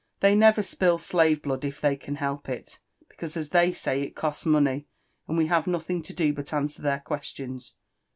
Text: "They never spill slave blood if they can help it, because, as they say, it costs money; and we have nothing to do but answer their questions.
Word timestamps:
"They 0.21 0.33
never 0.33 0.63
spill 0.63 0.97
slave 0.97 1.43
blood 1.43 1.63
if 1.63 1.79
they 1.79 1.95
can 1.95 2.15
help 2.15 2.49
it, 2.49 2.79
because, 3.07 3.37
as 3.37 3.49
they 3.49 3.71
say, 3.71 4.01
it 4.01 4.15
costs 4.15 4.47
money; 4.47 4.87
and 5.27 5.37
we 5.37 5.45
have 5.45 5.67
nothing 5.67 6.01
to 6.01 6.11
do 6.11 6.33
but 6.33 6.51
answer 6.53 6.81
their 6.81 7.01
questions. 7.01 7.75